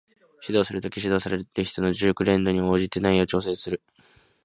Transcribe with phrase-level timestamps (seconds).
[0.41, 3.83] 指導する時、指導される人の熟練度に応じて内容を調整する